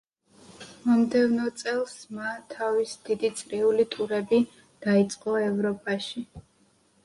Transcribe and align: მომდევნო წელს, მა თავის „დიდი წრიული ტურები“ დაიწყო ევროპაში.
მომდევნო 0.85 1.49
წელს, 1.63 1.93
მა 2.15 2.31
თავის 2.55 2.95
„დიდი 3.11 3.31
წრიული 3.43 3.87
ტურები“ 3.95 4.43
დაიწყო 4.89 5.39
ევროპაში. 5.47 6.29